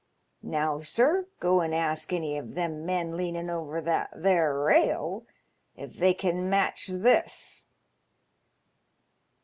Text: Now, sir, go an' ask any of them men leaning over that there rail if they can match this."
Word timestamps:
Now, 0.41 0.79
sir, 0.81 1.27
go 1.39 1.61
an' 1.61 1.75
ask 1.75 2.11
any 2.11 2.35
of 2.35 2.55
them 2.55 2.87
men 2.87 3.15
leaning 3.15 3.51
over 3.51 3.79
that 3.81 4.09
there 4.15 4.57
rail 4.57 5.27
if 5.75 5.93
they 5.97 6.15
can 6.15 6.49
match 6.49 6.87
this." 6.87 7.67